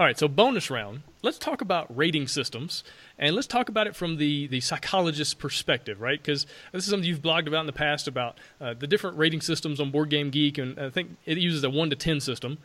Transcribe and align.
All 0.00 0.06
right, 0.06 0.18
so 0.18 0.28
bonus 0.28 0.70
round. 0.70 1.02
Let's 1.22 1.36
talk 1.36 1.60
about 1.60 1.94
rating 1.94 2.26
systems, 2.26 2.84
and 3.18 3.36
let's 3.36 3.46
talk 3.46 3.68
about 3.68 3.86
it 3.86 3.94
from 3.94 4.16
the 4.16 4.46
the 4.46 4.60
psychologist's 4.60 5.34
perspective, 5.34 6.00
right? 6.00 6.18
Because 6.18 6.46
this 6.72 6.84
is 6.84 6.90
something 6.90 7.06
you've 7.06 7.20
blogged 7.20 7.46
about 7.46 7.60
in 7.60 7.66
the 7.66 7.74
past 7.74 8.08
about 8.08 8.38
uh, 8.62 8.72
the 8.72 8.86
different 8.86 9.18
rating 9.18 9.42
systems 9.42 9.78
on 9.78 9.90
Board 9.90 10.08
Game 10.08 10.30
Geek, 10.30 10.56
and 10.56 10.78
I 10.78 10.88
think 10.88 11.18
it 11.26 11.36
uses 11.36 11.62
a 11.64 11.68
one 11.68 11.90
to 11.90 11.96
ten 11.96 12.18
system. 12.18 12.56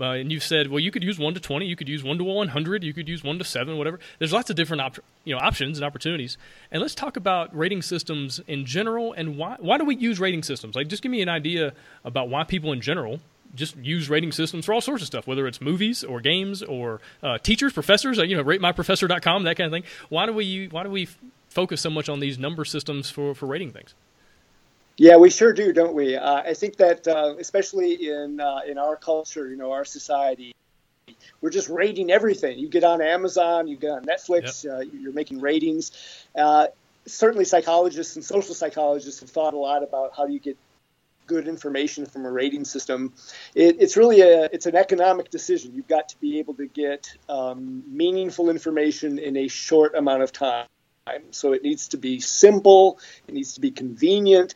Uh, 0.00 0.04
and 0.14 0.32
you've 0.32 0.42
said, 0.42 0.68
well, 0.68 0.80
you 0.80 0.90
could 0.90 1.04
use 1.04 1.16
one 1.16 1.32
to 1.34 1.38
twenty, 1.38 1.66
you 1.66 1.76
could 1.76 1.88
use 1.88 2.02
one 2.02 2.18
to 2.18 2.24
one 2.24 2.48
hundred, 2.48 2.82
you 2.82 2.92
could 2.92 3.08
use 3.08 3.22
one 3.22 3.38
to 3.38 3.44
seven, 3.44 3.78
whatever. 3.78 4.00
There's 4.18 4.32
lots 4.32 4.50
of 4.50 4.56
different 4.56 4.80
op- 4.80 4.98
you 5.22 5.32
know 5.32 5.40
options 5.40 5.78
and 5.78 5.84
opportunities. 5.84 6.38
And 6.72 6.82
let's 6.82 6.96
talk 6.96 7.16
about 7.16 7.56
rating 7.56 7.82
systems 7.82 8.40
in 8.48 8.66
general, 8.66 9.12
and 9.12 9.36
why 9.36 9.54
why 9.60 9.78
do 9.78 9.84
we 9.84 9.94
use 9.94 10.18
rating 10.18 10.42
systems? 10.42 10.74
Like, 10.74 10.88
just 10.88 11.04
give 11.04 11.12
me 11.12 11.22
an 11.22 11.28
idea 11.28 11.72
about 12.04 12.28
why 12.28 12.42
people 12.42 12.72
in 12.72 12.80
general 12.80 13.20
just 13.54 13.76
use 13.76 14.08
rating 14.08 14.32
systems 14.32 14.66
for 14.66 14.72
all 14.72 14.80
sorts 14.80 15.02
of 15.02 15.06
stuff, 15.06 15.26
whether 15.26 15.46
it's 15.46 15.60
movies 15.60 16.04
or 16.04 16.20
games 16.20 16.62
or 16.62 17.00
uh, 17.22 17.38
teachers, 17.38 17.72
professors, 17.72 18.18
uh, 18.18 18.22
you 18.22 18.36
know, 18.36 18.44
ratemyprofessor.com, 18.44 19.44
that 19.44 19.56
kind 19.56 19.66
of 19.66 19.72
thing. 19.72 19.84
Why 20.08 20.26
do 20.26 20.32
we 20.32 20.68
why 20.68 20.82
do 20.82 20.90
we 20.90 21.08
focus 21.48 21.80
so 21.80 21.90
much 21.90 22.08
on 22.08 22.20
these 22.20 22.38
number 22.38 22.64
systems 22.64 23.10
for, 23.10 23.34
for 23.34 23.46
rating 23.46 23.72
things? 23.72 23.94
Yeah, 24.96 25.16
we 25.16 25.30
sure 25.30 25.52
do, 25.52 25.72
don't 25.72 25.94
we? 25.94 26.16
Uh, 26.16 26.42
I 26.42 26.54
think 26.54 26.76
that 26.76 27.08
uh, 27.08 27.34
especially 27.38 28.10
in 28.10 28.40
uh, 28.40 28.60
in 28.66 28.78
our 28.78 28.96
culture, 28.96 29.48
you 29.48 29.56
know, 29.56 29.72
our 29.72 29.84
society, 29.84 30.54
we're 31.40 31.50
just 31.50 31.68
rating 31.68 32.10
everything. 32.10 32.58
You 32.58 32.68
get 32.68 32.84
on 32.84 33.00
Amazon, 33.00 33.66
you 33.66 33.76
get 33.76 33.90
on 33.92 34.04
Netflix, 34.04 34.64
yep. 34.64 34.74
Uh, 34.74 34.80
you're 34.80 35.12
making 35.12 35.40
ratings. 35.40 35.92
certainly, 37.06 37.44
psychologists 37.44 38.16
and 38.16 38.24
social 38.24 38.54
psychologists 38.54 39.20
have 39.20 39.30
thought 39.30 39.54
a 39.54 39.58
lot 39.58 39.82
about 39.82 40.12
how 40.14 40.26
do 40.26 40.32
you 40.34 40.40
get 40.40 40.58
good 41.30 41.46
information 41.46 42.06
from 42.12 42.22
a 42.26 42.32
rating 42.40 42.64
system. 42.64 43.12
It, 43.54 43.76
it's 43.82 43.96
really 43.96 44.20
a 44.20 44.48
it's 44.54 44.66
an 44.66 44.76
economic 44.84 45.30
decision. 45.30 45.66
You've 45.76 45.92
got 45.96 46.06
to 46.12 46.16
be 46.20 46.30
able 46.40 46.54
to 46.62 46.66
get 46.66 47.02
um, 47.28 47.84
meaningful 48.02 48.50
information 48.50 49.18
in 49.28 49.36
a 49.36 49.48
short 49.48 49.94
amount 49.94 50.22
of 50.26 50.30
time. 50.32 50.66
So 51.30 51.54
it 51.56 51.62
needs 51.62 51.88
to 51.88 51.98
be 52.08 52.20
simple. 52.20 52.98
It 53.28 53.34
needs 53.34 53.54
to 53.54 53.60
be 53.60 53.70
convenient. 53.70 54.54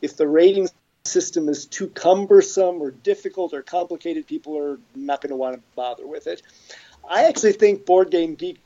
If 0.00 0.16
the 0.16 0.26
rating 0.26 0.68
system 1.04 1.48
is 1.48 1.66
too 1.66 1.88
cumbersome 1.88 2.82
or 2.82 2.90
difficult 2.90 3.52
or 3.52 3.62
complicated, 3.62 4.26
people 4.26 4.52
are 4.58 4.78
not 4.94 5.20
going 5.20 5.34
to 5.36 5.40
want 5.44 5.54
to 5.56 5.62
bother 5.76 6.06
with 6.06 6.26
it. 6.26 6.42
I 7.08 7.24
actually 7.28 7.52
think 7.52 7.86
Board 7.86 8.10
Game 8.10 8.34
Geek 8.34 8.58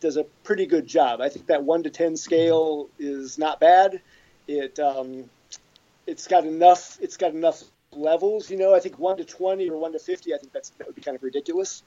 does 0.00 0.16
a 0.16 0.24
pretty 0.44 0.66
good 0.66 0.86
job. 0.86 1.20
I 1.20 1.28
think 1.28 1.46
that 1.46 1.62
one 1.62 1.82
to 1.84 1.90
ten 1.90 2.16
scale 2.16 2.88
is 2.98 3.38
not 3.38 3.60
bad. 3.60 4.00
It 4.48 4.78
um, 4.78 5.30
it's 6.06 6.26
got 6.26 6.44
enough. 6.44 6.98
It's 7.00 7.16
got 7.16 7.32
enough 7.32 7.62
levels. 7.92 8.50
You 8.50 8.56
know, 8.56 8.74
I 8.74 8.80
think 8.80 8.98
one 8.98 9.16
to 9.18 9.24
twenty 9.24 9.68
or 9.68 9.76
one 9.76 9.92
to 9.92 9.98
fifty. 9.98 10.34
I 10.34 10.38
think 10.38 10.52
that's 10.52 10.70
that 10.70 10.86
would 10.86 10.96
be 10.96 11.02
kind 11.02 11.16
of 11.16 11.22
ridiculous. 11.22 11.82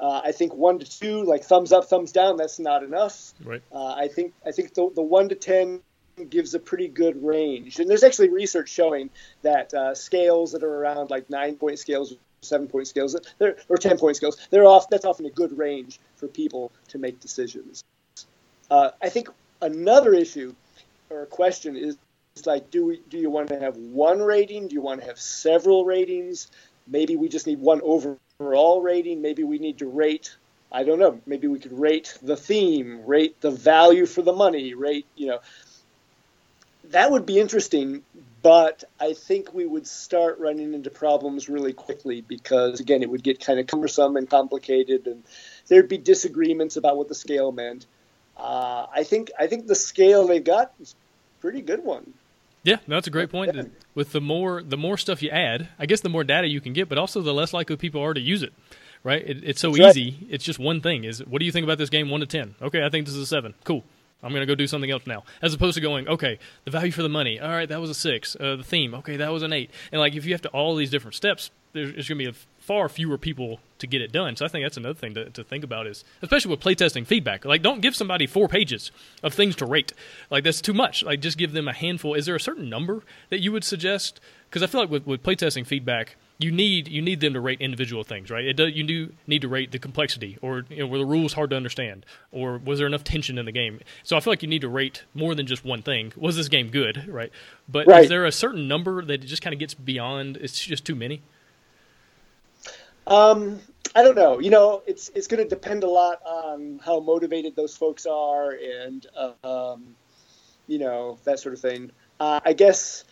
Uh, 0.00 0.20
I 0.24 0.32
think 0.32 0.54
one 0.54 0.78
to 0.78 0.86
two, 0.86 1.24
like 1.24 1.42
thumbs 1.44 1.72
up, 1.72 1.86
thumbs 1.86 2.12
down, 2.12 2.36
that's 2.36 2.60
not 2.60 2.84
enough. 2.84 3.32
Right. 3.44 3.62
Uh, 3.72 3.94
I 3.94 4.08
think 4.08 4.32
I 4.46 4.52
think 4.52 4.74
the, 4.74 4.90
the 4.94 5.02
one 5.02 5.28
to 5.30 5.34
ten 5.34 5.80
gives 6.28 6.54
a 6.54 6.58
pretty 6.58 6.88
good 6.88 7.24
range, 7.24 7.78
and 7.78 7.88
there's 7.88 8.04
actually 8.04 8.28
research 8.28 8.68
showing 8.68 9.10
that 9.42 9.74
uh, 9.74 9.94
scales 9.94 10.52
that 10.52 10.62
are 10.62 10.72
around 10.72 11.10
like 11.10 11.28
nine 11.30 11.56
point 11.56 11.78
scales, 11.78 12.14
seven 12.42 12.68
point 12.68 12.86
scales, 12.86 13.16
or 13.40 13.76
ten 13.76 13.98
point 13.98 14.16
scales, 14.16 14.36
they're 14.50 14.66
off. 14.66 14.88
That's 14.88 15.04
often 15.04 15.26
a 15.26 15.30
good 15.30 15.56
range 15.56 15.98
for 16.16 16.28
people 16.28 16.70
to 16.88 16.98
make 16.98 17.18
decisions. 17.20 17.82
Uh, 18.70 18.90
I 19.02 19.08
think 19.08 19.30
another 19.62 20.14
issue 20.14 20.54
or 21.10 21.26
question 21.26 21.76
is 21.76 21.96
it's 22.38 22.46
like, 22.46 22.70
do 22.70 22.86
we 22.86 23.02
do 23.08 23.18
you 23.18 23.30
want 23.30 23.48
to 23.48 23.58
have 23.58 23.76
one 23.76 24.20
rating? 24.20 24.68
Do 24.68 24.74
you 24.74 24.80
want 24.80 25.00
to 25.00 25.06
have 25.06 25.18
several 25.18 25.84
ratings? 25.84 26.48
Maybe 26.86 27.16
we 27.16 27.28
just 27.28 27.46
need 27.46 27.58
one 27.58 27.80
overall 27.82 28.80
rating. 28.80 29.20
Maybe 29.20 29.44
we 29.44 29.58
need 29.58 29.78
to 29.78 29.88
rate. 29.88 30.36
I 30.70 30.84
don't 30.84 30.98
know. 30.98 31.20
Maybe 31.26 31.48
we 31.48 31.58
could 31.58 31.78
rate 31.78 32.16
the 32.22 32.36
theme, 32.36 33.04
rate 33.06 33.40
the 33.40 33.50
value 33.50 34.06
for 34.06 34.22
the 34.22 34.32
money, 34.32 34.74
rate 34.74 35.06
you 35.16 35.26
know. 35.26 35.40
That 36.90 37.10
would 37.10 37.26
be 37.26 37.38
interesting, 37.38 38.02
but 38.42 38.84
I 38.98 39.12
think 39.12 39.52
we 39.52 39.66
would 39.66 39.86
start 39.86 40.38
running 40.38 40.72
into 40.72 40.88
problems 40.90 41.48
really 41.48 41.72
quickly 41.72 42.22
because 42.22 42.80
again, 42.80 43.02
it 43.02 43.10
would 43.10 43.22
get 43.22 43.44
kind 43.44 43.58
of 43.58 43.66
cumbersome 43.66 44.16
and 44.16 44.30
complicated, 44.30 45.06
and 45.06 45.24
there'd 45.66 45.88
be 45.88 45.98
disagreements 45.98 46.76
about 46.76 46.96
what 46.96 47.08
the 47.08 47.14
scale 47.14 47.52
meant. 47.52 47.86
Uh, 48.36 48.86
I 48.94 49.02
think 49.02 49.32
I 49.38 49.48
think 49.48 49.66
the 49.66 49.74
scale 49.74 50.26
they 50.26 50.38
got 50.38 50.72
is 50.80 50.94
a 50.94 51.40
pretty 51.40 51.60
good 51.60 51.82
one. 51.84 52.14
Yeah, 52.68 52.76
no, 52.86 52.96
that's 52.96 53.06
a 53.06 53.10
great 53.10 53.30
point. 53.30 53.72
With 53.94 54.12
the 54.12 54.20
more 54.20 54.62
the 54.62 54.76
more 54.76 54.96
stuff 54.96 55.22
you 55.22 55.30
add, 55.30 55.68
I 55.78 55.86
guess 55.86 56.00
the 56.00 56.08
more 56.08 56.24
data 56.24 56.46
you 56.46 56.60
can 56.60 56.72
get, 56.72 56.88
but 56.88 56.98
also 56.98 57.20
the 57.22 57.34
less 57.34 57.52
likely 57.52 57.76
people 57.76 58.02
are 58.02 58.14
to 58.14 58.20
use 58.20 58.42
it. 58.42 58.52
Right? 59.04 59.22
It, 59.22 59.44
it's 59.44 59.60
so 59.60 59.72
that's 59.72 59.96
easy. 59.96 60.18
Right. 60.20 60.34
It's 60.34 60.44
just 60.44 60.58
one 60.58 60.80
thing. 60.80 61.04
Is 61.04 61.24
what 61.24 61.38
do 61.38 61.46
you 61.46 61.52
think 61.52 61.64
about 61.64 61.78
this 61.78 61.90
game? 61.90 62.10
One 62.10 62.20
to 62.20 62.26
ten. 62.26 62.54
Okay, 62.60 62.84
I 62.84 62.90
think 62.90 63.06
this 63.06 63.14
is 63.14 63.22
a 63.22 63.26
seven. 63.26 63.54
Cool. 63.64 63.84
I'm 64.22 64.30
going 64.30 64.42
to 64.42 64.46
go 64.46 64.56
do 64.56 64.66
something 64.66 64.90
else 64.90 65.06
now. 65.06 65.22
As 65.40 65.54
opposed 65.54 65.76
to 65.76 65.80
going, 65.80 66.08
okay, 66.08 66.40
the 66.64 66.72
value 66.72 66.90
for 66.90 67.02
the 67.02 67.08
money. 67.08 67.38
All 67.38 67.50
right, 67.50 67.68
that 67.68 67.80
was 67.80 67.88
a 67.88 67.94
six. 67.94 68.34
Uh, 68.34 68.56
the 68.56 68.64
theme. 68.64 68.92
Okay, 68.94 69.16
that 69.16 69.32
was 69.32 69.44
an 69.44 69.52
eight. 69.52 69.70
And 69.92 70.00
like 70.00 70.16
if 70.16 70.26
you 70.26 70.32
have 70.32 70.42
to 70.42 70.48
all 70.48 70.74
these 70.74 70.90
different 70.90 71.14
steps, 71.14 71.52
there's, 71.72 71.92
there's 71.92 72.08
going 72.08 72.18
to 72.18 72.24
be 72.24 72.30
a 72.30 72.57
far 72.68 72.86
fewer 72.90 73.16
people 73.16 73.60
to 73.78 73.86
get 73.86 74.02
it 74.02 74.12
done. 74.12 74.36
So 74.36 74.44
I 74.44 74.48
think 74.48 74.62
that's 74.62 74.76
another 74.76 74.98
thing 74.98 75.14
to, 75.14 75.30
to 75.30 75.42
think 75.42 75.64
about 75.64 75.86
is, 75.86 76.04
especially 76.20 76.50
with 76.50 76.60
playtesting 76.60 77.06
feedback. 77.06 77.46
Like, 77.46 77.62
don't 77.62 77.80
give 77.80 77.96
somebody 77.96 78.26
four 78.26 78.46
pages 78.46 78.92
of 79.22 79.32
things 79.32 79.56
to 79.56 79.64
rate. 79.64 79.94
Like, 80.28 80.44
that's 80.44 80.60
too 80.60 80.74
much. 80.74 81.02
Like, 81.02 81.20
just 81.20 81.38
give 81.38 81.52
them 81.52 81.66
a 81.66 81.72
handful. 81.72 82.12
Is 82.12 82.26
there 82.26 82.36
a 82.36 82.40
certain 82.40 82.68
number 82.68 83.04
that 83.30 83.40
you 83.40 83.52
would 83.52 83.64
suggest? 83.64 84.20
Because 84.50 84.62
I 84.62 84.66
feel 84.66 84.82
like 84.82 84.90
with, 84.90 85.06
with 85.06 85.22
playtesting 85.22 85.66
feedback, 85.66 86.16
you 86.40 86.52
need 86.52 86.88
you 86.88 87.02
need 87.02 87.20
them 87.20 87.32
to 87.32 87.40
rate 87.40 87.60
individual 87.60 88.04
things, 88.04 88.30
right? 88.30 88.44
It 88.44 88.52
does, 88.52 88.72
you 88.72 88.84
do 88.84 89.12
need 89.26 89.42
to 89.42 89.48
rate 89.48 89.72
the 89.72 89.78
complexity, 89.78 90.38
or 90.40 90.64
you 90.68 90.76
know, 90.76 90.86
were 90.86 90.98
the 90.98 91.04
rules 91.04 91.32
hard 91.32 91.50
to 91.50 91.56
understand, 91.56 92.06
or 92.30 92.58
was 92.58 92.78
there 92.78 92.86
enough 92.86 93.02
tension 93.02 93.38
in 93.38 93.44
the 93.44 93.50
game? 93.50 93.80
So 94.04 94.16
I 94.16 94.20
feel 94.20 94.30
like 94.30 94.42
you 94.42 94.48
need 94.48 94.60
to 94.60 94.68
rate 94.68 95.04
more 95.14 95.34
than 95.34 95.46
just 95.46 95.64
one 95.64 95.82
thing. 95.82 96.12
Was 96.16 96.36
this 96.36 96.48
game 96.48 96.68
good, 96.70 97.08
right? 97.08 97.32
But 97.68 97.88
right. 97.88 98.04
is 98.04 98.08
there 98.08 98.24
a 98.24 98.30
certain 98.30 98.68
number 98.68 99.04
that 99.04 99.24
it 99.24 99.26
just 99.26 99.42
kind 99.42 99.52
of 99.52 99.58
gets 99.58 99.74
beyond? 99.74 100.36
It's 100.36 100.64
just 100.64 100.84
too 100.84 100.94
many. 100.94 101.22
Um, 103.08 103.60
I 103.94 104.02
don't 104.02 104.14
know. 104.14 104.38
You 104.38 104.50
know, 104.50 104.82
it's 104.86 105.08
it's 105.14 105.26
going 105.26 105.42
to 105.42 105.48
depend 105.48 105.82
a 105.82 105.88
lot 105.88 106.20
on 106.24 106.80
how 106.84 107.00
motivated 107.00 107.56
those 107.56 107.76
folks 107.76 108.06
are, 108.06 108.50
and 108.50 109.06
uh, 109.16 109.32
um, 109.72 109.96
you 110.66 110.78
know 110.78 111.18
that 111.24 111.40
sort 111.40 111.54
of 111.54 111.60
thing. 111.60 111.90
Uh, 112.20 112.40
I 112.44 112.52
guess 112.52 113.04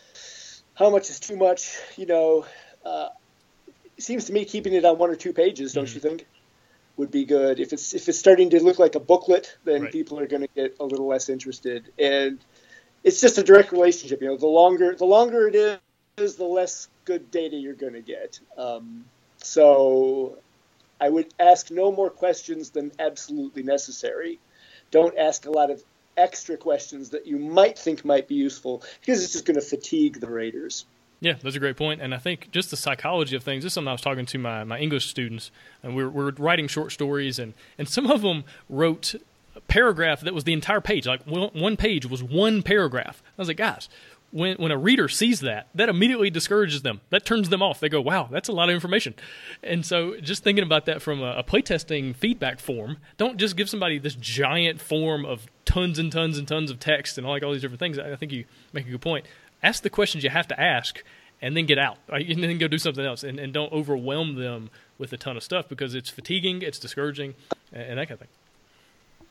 how 0.75 0.91
much 0.91 1.09
is 1.09 1.19
too 1.19 1.37
much. 1.37 1.79
You 1.97 2.07
know, 2.07 2.47
uh, 2.85 3.09
it 3.97 4.03
seems 4.03 4.27
to 4.27 4.33
me 4.35 4.45
keeping 4.45 4.75
it 4.75 4.85
on 4.85 4.99
one 4.99 5.11
or 5.11 5.17
two 5.17 5.33
pages, 5.33 5.73
don't 5.73 5.87
mm-hmm. 5.87 5.95
you 5.95 6.01
think, 6.01 6.27
would 6.99 7.11
be 7.11 7.25
good. 7.25 7.59
If 7.59 7.73
it's 7.73 7.95
if 7.95 8.09
it's 8.09 8.19
starting 8.19 8.51
to 8.51 8.63
look 8.63 8.79
like 8.79 8.95
a 8.97 9.01
booklet, 9.01 9.57
then 9.65 9.83
right. 9.83 9.93
people 9.93 10.21
are 10.21 10.27
going 10.27 10.43
to 10.43 10.49
get 10.55 10.77
a 10.79 10.85
little 10.85 11.07
less 11.07 11.31
interested, 11.31 11.91
and 11.99 12.39
it's 13.03 13.23
just 13.23 13.39
a 13.39 13.43
direct 13.43 13.73
relationship. 13.73 14.21
You 14.21 14.29
know, 14.29 14.37
the 14.37 14.47
longer 14.47 14.95
the 14.95 15.07
longer 15.07 15.49
it 15.49 15.81
is, 16.19 16.37
the 16.37 16.45
less 16.45 16.89
good 17.07 17.31
data 17.31 17.57
you're 17.57 17.75
going 17.75 17.95
to 17.95 18.03
get. 18.03 18.41
Um, 18.59 19.07
so 19.47 20.39
I 21.01 21.09
would 21.09 21.33
ask 21.39 21.71
no 21.71 21.93
more 21.93 22.11
questions 22.11 22.71
than 22.71 22.91
absolutely 22.99 23.63
necessary. 23.63 24.39
Don't 24.91 25.17
ask 25.17 25.47
a 25.47 25.51
lot 25.51 25.71
of 25.71 25.83
extra 26.17 26.57
questions 26.57 27.11
that 27.11 27.27
you 27.27 27.39
might 27.39 27.79
think 27.79 28.05
might 28.05 28.27
be 28.27 28.35
useful 28.35 28.83
because 29.01 29.23
it's 29.23 29.33
just 29.33 29.45
going 29.45 29.55
to 29.55 29.65
fatigue 29.65 30.21
the 30.21 30.29
raters. 30.29 30.87
Yeah, 31.21 31.35
that's 31.43 31.57
a 31.57 31.61
great 31.61 31.77
point. 31.77 32.03
And 32.03 32.15
I 32.15 32.19
think 32.19 32.51
just 32.51 32.71
the 32.71 32.77
psychology 32.77 33.37
of 33.37 33.43
things, 33.43 33.63
this 33.63 33.71
is 33.71 33.75
something 33.75 33.89
I 33.89 33.93
was 33.93 34.01
talking 34.01 34.27
to 34.27 34.39
my, 34.39 34.65
my 34.65 34.79
English 34.79 35.09
students, 35.09 35.51
and 35.83 35.95
we 35.95 36.03
are 36.03 36.11
we 36.11 36.25
are 36.25 36.33
writing 36.33 36.69
short 36.69 36.93
stories, 36.93 37.39
and, 37.39 37.55
and 37.79 37.89
some 37.89 38.11
of 38.11 38.23
them 38.23 38.45
wrote 38.69 39.15
a 39.55 39.61
paragraph 39.63 40.21
that 40.21 40.35
was 40.35 40.45
the 40.45 40.53
entire 40.53 40.81
page. 40.81 41.07
Like 41.07 41.23
one 41.25 41.77
page 41.77 42.05
was 42.05 42.23
one 42.23 42.63
paragraph. 42.63 43.23
I 43.39 43.43
was 43.43 43.49
like, 43.49 43.57
guys, 43.57 43.89
when 44.37 44.57
when 44.59 44.71
a 44.71 44.77
reader 44.77 45.09
sees 45.09 45.41
that, 45.41 45.69
that 45.75 45.89
immediately 45.89 46.29
discourages 46.29 46.83
them. 46.83 47.01
That 47.09 47.25
turns 47.25 47.49
them 47.49 47.63
off. 47.63 47.81
They 47.81 47.89
go, 47.89 48.03
"Wow, 48.03 48.29
that's 48.31 48.51
a 48.51 48.53
lot 48.53 48.69
of 48.69 48.75
information." 48.75 49.15
And 49.63 49.85
so, 49.85 50.21
just 50.21 50.45
thinking 50.45 50.63
about 50.63 50.85
that 50.85 51.01
from 51.01 51.23
a, 51.23 51.37
a 51.39 51.43
playtesting 51.43 52.15
feedback 52.15 52.61
form, 52.61 52.99
don't 53.17 53.39
just 53.39 53.57
give 53.57 53.71
somebody 53.71 53.99
this 53.99 54.15
giant 54.15 54.81
form 54.81 55.25
of 55.25 55.47
tons 55.65 55.99
and 55.99 56.13
tons 56.13 56.37
and 56.37 56.47
tons 56.47 56.71
of 56.71 56.79
text 56.79 57.17
and 57.17 57.27
all, 57.27 57.33
like 57.33 57.43
all 57.43 57.53
these 57.53 57.63
different 57.63 57.81
things. 57.81 57.99
I 57.99 58.15
think 58.17 58.31
you 58.31 58.45
make 58.75 58.87
a 58.87 58.91
good 58.91 59.01
point. 59.01 59.25
Ask 59.63 59.83
the 59.83 59.91
questions 59.91 60.23
you 60.23 60.29
have 60.29 60.49
to 60.49 60.61
ask, 60.61 61.03
and 61.41 61.57
then 61.57 61.65
get 61.65 61.79
out, 61.79 61.97
right? 62.11 62.29
and 62.29 62.45
then 62.45 62.59
go 62.59 62.69
do 62.69 62.79
something 62.79 63.07
else, 63.07 63.25
and, 63.25 63.41
and 63.41 63.55
don't 63.55 63.73
overwhelm 63.73 64.35
them 64.35 64.69
with 64.99 65.15
a 65.15 65.17
ton 65.17 65.39
of 65.39 65.43
stuff 65.43 65.67
because 65.67 65.95
it's 65.95 66.11
fatiguing, 66.11 66.61
it's 66.61 66.79
discouraging, 66.79 67.35
and, 67.73 67.83
and 67.83 67.99
that 67.99 68.09
kind 68.09 68.13
of 68.13 68.19
thing. 68.21 68.29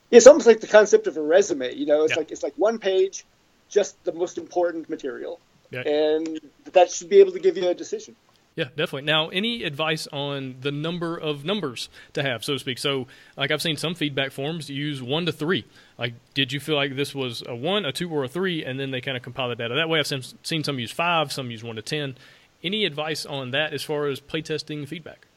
It's 0.09 0.25
almost 0.25 0.47
like 0.47 0.61
the 0.61 0.67
concept 0.67 1.05
of 1.05 1.15
a 1.15 1.21
resume. 1.21 1.75
You 1.75 1.85
know, 1.85 2.03
it's 2.03 2.13
yeah. 2.13 2.17
like 2.17 2.31
it's 2.31 2.41
like 2.41 2.53
one 2.57 2.79
page 2.79 3.23
just 3.69 4.01
the 4.03 4.11
most 4.11 4.37
important 4.37 4.89
material. 4.89 5.39
Yeah. 5.71 5.81
And 5.81 6.39
that 6.73 6.91
should 6.91 7.09
be 7.09 7.19
able 7.19 7.31
to 7.33 7.39
give 7.39 7.57
you 7.57 7.67
a 7.67 7.73
decision. 7.73 8.15
Yeah, 8.55 8.65
definitely. 8.69 9.01
Now, 9.01 9.27
any 9.29 9.63
advice 9.63 10.07
on 10.13 10.55
the 10.61 10.71
number 10.71 11.17
of 11.17 11.43
numbers 11.43 11.89
to 12.13 12.23
have, 12.23 12.45
so 12.45 12.53
to 12.53 12.59
speak? 12.59 12.77
So, 12.77 13.07
like 13.35 13.51
I've 13.51 13.61
seen 13.61 13.75
some 13.75 13.95
feedback 13.95 14.31
forms 14.31 14.69
use 14.69 15.01
one 15.01 15.25
to 15.25 15.33
three. 15.33 15.65
Like, 15.97 16.13
did 16.33 16.53
you 16.53 16.61
feel 16.61 16.75
like 16.75 16.95
this 16.95 17.13
was 17.13 17.43
a 17.45 17.53
one, 17.53 17.83
a 17.83 17.91
two, 17.91 18.09
or 18.09 18.23
a 18.23 18.29
three? 18.29 18.63
And 18.63 18.79
then 18.79 18.91
they 18.91 19.01
kind 19.01 19.17
of 19.17 19.23
compile 19.23 19.49
the 19.49 19.55
data 19.55 19.75
that 19.75 19.89
way. 19.89 19.99
I've 19.99 20.07
seen 20.07 20.63
some 20.63 20.79
use 20.79 20.91
five, 20.91 21.33
some 21.33 21.51
use 21.51 21.65
one 21.65 21.75
to 21.75 21.81
ten. 21.81 22.15
Any 22.63 22.85
advice 22.85 23.25
on 23.25 23.51
that 23.51 23.73
as 23.73 23.83
far 23.83 24.07
as 24.07 24.21
playtesting 24.21 24.87
feedback? 24.87 25.27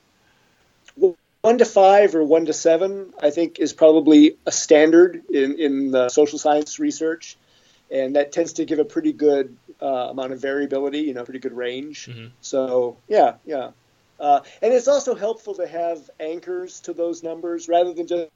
Well, 0.97 1.17
one 1.43 1.59
to 1.59 1.65
five 1.65 2.15
or 2.15 2.23
one 2.23 2.47
to 2.47 2.53
seven, 2.53 3.13
I 3.21 3.31
think, 3.31 3.59
is 3.59 3.73
probably 3.73 4.37
a 4.47 4.53
standard 4.53 5.25
in, 5.29 5.59
in 5.59 5.91
the 5.91 6.09
social 6.09 6.39
science 6.39 6.79
research. 6.79 7.37
And 7.91 8.17
that 8.17 8.33
tends 8.33 8.53
to 8.55 8.65
give 8.65 8.79
a 8.79 8.85
pretty 8.85 9.13
good 9.13 9.57
uh, 9.81 10.09
amount 10.11 10.33
of 10.33 10.41
variability, 10.41 11.01
you 11.01 11.15
know, 11.15 11.25
pretty 11.25 11.41
good 11.41 11.57
range. 11.57 12.07
Mm-hmm. 12.07 12.27
So, 12.41 12.97
yeah, 13.09 13.35
yeah. 13.47 13.71
Uh, 14.21 14.41
and 14.61 14.73
it's 14.73 14.89
also 14.89 15.15
helpful 15.15 15.55
to 15.55 15.67
have 15.67 16.11
anchors 16.21 16.81
to 16.81 16.93
those 16.93 17.23
numbers 17.23 17.69
rather 17.69 17.95
than 17.95 18.07
just 18.07 18.31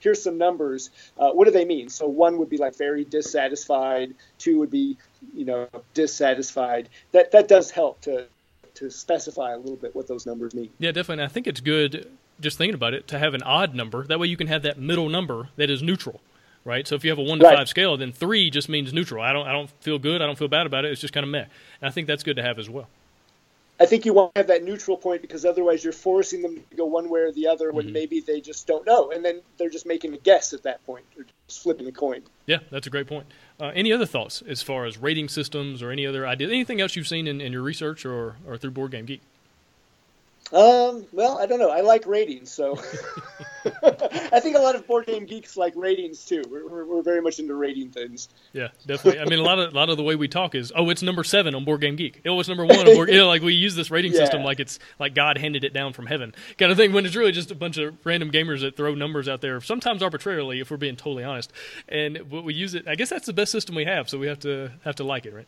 here's 0.00 0.22
some 0.22 0.38
numbers. 0.38 0.90
Uh, 1.16 1.30
what 1.30 1.44
do 1.44 1.52
they 1.52 1.64
mean? 1.64 1.88
So 1.88 2.06
one 2.06 2.38
would 2.38 2.50
be 2.50 2.58
like 2.58 2.76
very 2.76 3.04
dissatisfied. 3.04 4.14
Two 4.38 4.58
would 4.58 4.70
be, 4.70 4.96
you 5.34 5.44
know, 5.44 5.68
dissatisfied. 5.94 6.88
That 7.12 7.30
that 7.32 7.48
does 7.48 7.70
help 7.70 8.00
to 8.02 8.26
to 8.74 8.90
specify 8.90 9.52
a 9.52 9.58
little 9.58 9.76
bit 9.76 9.94
what 9.94 10.08
those 10.08 10.26
numbers 10.26 10.54
mean. 10.54 10.70
Yeah, 10.78 10.90
definitely. 10.92 11.22
And 11.22 11.30
I 11.30 11.32
think 11.32 11.46
it's 11.46 11.60
good 11.60 12.10
just 12.40 12.58
thinking 12.58 12.74
about 12.74 12.94
it 12.94 13.06
to 13.08 13.18
have 13.18 13.34
an 13.34 13.42
odd 13.42 13.74
number. 13.74 14.04
That 14.04 14.18
way 14.18 14.26
you 14.26 14.36
can 14.36 14.48
have 14.48 14.62
that 14.62 14.78
middle 14.78 15.08
number 15.08 15.48
that 15.56 15.70
is 15.70 15.82
neutral. 15.82 16.20
Right, 16.64 16.86
so 16.86 16.94
if 16.94 17.02
you 17.02 17.10
have 17.10 17.18
a 17.18 17.22
one 17.22 17.40
to 17.40 17.44
right. 17.44 17.56
five 17.56 17.68
scale, 17.68 17.96
then 17.96 18.12
three 18.12 18.48
just 18.48 18.68
means 18.68 18.92
neutral. 18.92 19.22
I 19.22 19.32
don't, 19.32 19.48
I 19.48 19.52
don't 19.52 19.68
feel 19.80 19.98
good. 19.98 20.22
I 20.22 20.26
don't 20.26 20.38
feel 20.38 20.46
bad 20.46 20.66
about 20.66 20.84
it. 20.84 20.92
It's 20.92 21.00
just 21.00 21.12
kind 21.12 21.24
of 21.24 21.30
meh. 21.30 21.40
And 21.40 21.48
I 21.82 21.90
think 21.90 22.06
that's 22.06 22.22
good 22.22 22.36
to 22.36 22.42
have 22.42 22.60
as 22.60 22.70
well. 22.70 22.88
I 23.80 23.86
think 23.86 24.06
you 24.06 24.12
want 24.12 24.32
to 24.36 24.38
have 24.38 24.46
that 24.46 24.62
neutral 24.62 24.96
point 24.96 25.22
because 25.22 25.44
otherwise 25.44 25.82
you're 25.82 25.92
forcing 25.92 26.40
them 26.40 26.62
to 26.70 26.76
go 26.76 26.84
one 26.84 27.08
way 27.08 27.20
or 27.20 27.32
the 27.32 27.48
other 27.48 27.72
when 27.72 27.86
mm-hmm. 27.86 27.94
maybe 27.94 28.20
they 28.20 28.40
just 28.40 28.68
don't 28.68 28.86
know, 28.86 29.10
and 29.10 29.24
then 29.24 29.40
they're 29.58 29.70
just 29.70 29.86
making 29.86 30.14
a 30.14 30.18
guess 30.18 30.52
at 30.52 30.62
that 30.62 30.84
point. 30.86 31.04
They're 31.16 31.26
just 31.48 31.64
flipping 31.64 31.88
a 31.88 31.92
coin. 31.92 32.22
Yeah, 32.46 32.58
that's 32.70 32.86
a 32.86 32.90
great 32.90 33.08
point. 33.08 33.26
Uh, 33.58 33.72
any 33.74 33.92
other 33.92 34.06
thoughts 34.06 34.40
as 34.46 34.62
far 34.62 34.84
as 34.84 34.98
rating 34.98 35.28
systems 35.28 35.82
or 35.82 35.90
any 35.90 36.06
other 36.06 36.24
ideas? 36.24 36.52
Anything 36.52 36.80
else 36.80 36.94
you've 36.94 37.08
seen 37.08 37.26
in, 37.26 37.40
in 37.40 37.52
your 37.52 37.62
research 37.62 38.06
or, 38.06 38.36
or 38.46 38.56
through 38.56 38.70
Board 38.70 38.92
Game 38.92 39.04
Geek? 39.04 39.20
Um, 40.52 41.06
well, 41.12 41.38
I 41.38 41.46
don't 41.46 41.58
know. 41.58 41.70
I 41.70 41.80
like 41.80 42.06
ratings, 42.06 42.52
so 42.52 42.78
I 44.32 44.40
think 44.40 44.56
a 44.56 44.60
lot 44.60 44.74
of 44.74 44.86
board 44.86 45.06
game 45.06 45.24
geeks 45.24 45.56
like 45.56 45.74
ratings 45.76 46.24
too. 46.24 46.42
We're, 46.50 46.68
we're, 46.68 46.84
we're, 46.84 47.02
very 47.02 47.20
much 47.20 47.38
into 47.38 47.54
rating 47.54 47.90
things. 47.90 48.28
Yeah, 48.52 48.68
definitely. 48.86 49.20
I 49.20 49.24
mean, 49.24 49.38
a 49.38 49.42
lot 49.42 49.58
of 49.58 49.72
a 49.72 49.76
lot 49.76 49.88
of 49.88 49.96
the 49.96 50.02
way 50.02 50.16
we 50.16 50.28
talk 50.28 50.54
is, 50.54 50.72
oh, 50.74 50.90
it's 50.90 51.02
number 51.02 51.24
seven 51.24 51.54
on 51.54 51.64
Board 51.64 51.80
Game 51.80 51.96
Geek. 51.96 52.22
Oh, 52.26 52.38
it's 52.40 52.48
number 52.48 52.64
one 52.64 52.78
on 52.78 52.94
Board. 52.94 53.08
you 53.08 53.16
know, 53.16 53.28
like 53.28 53.42
we 53.42 53.54
use 53.54 53.74
this 53.74 53.90
rating 53.90 54.12
yeah. 54.12 54.18
system 54.18 54.42
like 54.42 54.60
it's 54.60 54.78
like 54.98 55.14
God 55.14 55.38
handed 55.38 55.64
it 55.64 55.72
down 55.72 55.92
from 55.92 56.06
heaven, 56.06 56.34
kind 56.58 56.72
of 56.72 56.78
thing. 56.78 56.92
When 56.92 57.06
it's 57.06 57.16
really 57.16 57.32
just 57.32 57.50
a 57.50 57.54
bunch 57.54 57.76
of 57.78 57.94
random 58.04 58.30
gamers 58.30 58.60
that 58.62 58.76
throw 58.76 58.94
numbers 58.94 59.28
out 59.28 59.40
there, 59.40 59.60
sometimes 59.60 60.02
arbitrarily, 60.02 60.60
if 60.60 60.70
we're 60.70 60.76
being 60.76 60.96
totally 60.96 61.24
honest. 61.24 61.52
And 61.88 62.18
we 62.30 62.54
use 62.54 62.74
it. 62.74 62.88
I 62.88 62.94
guess 62.94 63.10
that's 63.10 63.26
the 63.26 63.32
best 63.32 63.52
system 63.52 63.74
we 63.74 63.84
have, 63.84 64.08
so 64.08 64.18
we 64.18 64.26
have 64.26 64.40
to 64.40 64.70
have 64.84 64.96
to 64.96 65.04
like 65.04 65.26
it, 65.26 65.34
right? 65.34 65.46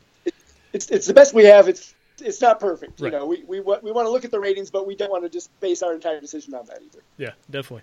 It's 0.72 0.90
it's 0.90 1.06
the 1.06 1.14
best 1.14 1.34
we 1.34 1.44
have. 1.44 1.68
It's 1.68 1.94
it's 2.20 2.40
not 2.40 2.60
perfect. 2.60 3.00
Right. 3.00 3.12
You 3.12 3.18
know, 3.18 3.26
we, 3.26 3.42
we, 3.44 3.60
we 3.60 3.92
want 3.92 4.06
to 4.06 4.10
look 4.10 4.24
at 4.24 4.30
the 4.30 4.40
ratings, 4.40 4.70
but 4.70 4.86
we 4.86 4.94
don't 4.94 5.10
want 5.10 5.24
to 5.24 5.30
just 5.30 5.58
base 5.60 5.82
our 5.82 5.94
entire 5.94 6.20
decision 6.20 6.54
on 6.54 6.66
that 6.66 6.80
either. 6.82 7.02
Yeah, 7.16 7.32
definitely. 7.50 7.82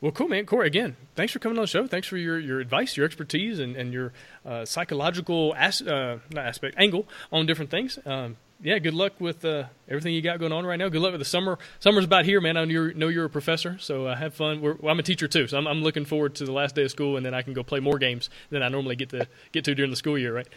Well, 0.00 0.10
cool, 0.10 0.26
man. 0.26 0.46
Corey, 0.46 0.66
again, 0.66 0.96
thanks 1.14 1.32
for 1.32 1.38
coming 1.38 1.58
on 1.58 1.62
the 1.62 1.68
show. 1.68 1.86
Thanks 1.86 2.08
for 2.08 2.16
your, 2.16 2.36
your 2.36 2.58
advice, 2.58 2.96
your 2.96 3.06
expertise, 3.06 3.60
and, 3.60 3.76
and 3.76 3.92
your 3.92 4.12
uh, 4.44 4.64
psychological 4.64 5.54
as, 5.56 5.80
uh, 5.80 6.18
aspect 6.36 6.74
angle 6.76 7.06
on 7.30 7.46
different 7.46 7.70
things. 7.70 8.00
Um, 8.04 8.36
yeah, 8.62 8.78
good 8.78 8.94
luck 8.94 9.14
with 9.20 9.44
uh, 9.44 9.64
everything 9.88 10.14
you 10.14 10.22
got 10.22 10.38
going 10.38 10.52
on 10.52 10.64
right 10.64 10.78
now. 10.78 10.88
Good 10.88 11.00
luck 11.00 11.12
with 11.12 11.20
the 11.20 11.24
summer. 11.24 11.58
Summer's 11.80 12.04
about 12.04 12.24
here, 12.24 12.40
man. 12.40 12.56
I 12.56 12.64
know 12.64 12.70
you're, 12.70 12.94
know 12.94 13.08
you're 13.08 13.24
a 13.24 13.30
professor, 13.30 13.76
so 13.78 14.06
uh, 14.06 14.16
have 14.16 14.34
fun. 14.34 14.60
Well, 14.60 14.76
I'm 14.88 15.00
a 15.00 15.02
teacher 15.02 15.26
too, 15.26 15.48
so 15.48 15.58
I'm, 15.58 15.66
I'm, 15.66 15.82
looking 15.82 16.04
forward 16.04 16.36
to 16.36 16.44
the 16.44 16.52
last 16.52 16.76
day 16.76 16.84
of 16.84 16.90
school, 16.90 17.16
and 17.16 17.26
then 17.26 17.34
I 17.34 17.42
can 17.42 17.54
go 17.54 17.64
play 17.64 17.80
more 17.80 17.98
games 17.98 18.30
than 18.50 18.62
I 18.62 18.68
normally 18.68 18.94
get 18.94 19.10
to 19.10 19.26
get 19.50 19.64
to 19.64 19.74
during 19.74 19.90
the 19.90 19.96
school 19.96 20.16
year, 20.16 20.32
right? 20.32 20.48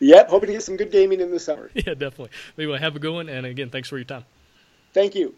Yep, 0.00 0.28
hoping 0.28 0.46
to 0.48 0.52
get 0.54 0.62
some 0.62 0.76
good 0.76 0.90
gaming 0.90 1.20
in 1.20 1.30
the 1.30 1.38
summer. 1.38 1.70
Yeah, 1.74 1.94
definitely. 1.94 2.30
Anyway, 2.58 2.78
have 2.78 2.96
a 2.96 2.98
good 2.98 3.12
one, 3.12 3.28
and 3.28 3.46
again, 3.46 3.70
thanks 3.70 3.88
for 3.88 3.98
your 3.98 4.04
time. 4.04 4.24
Thank 4.92 5.14
you. 5.14 5.34